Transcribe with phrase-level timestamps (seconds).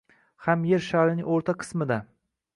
[0.45, 2.01] ham Yer sharining oʻrta qismida